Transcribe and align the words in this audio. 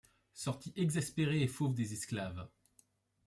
Sortie 0.33 0.73
exaspérée 0.77 1.43
et 1.43 1.47
fauve 1.47 1.75
des 1.75 1.93
esclaves! 1.93 2.47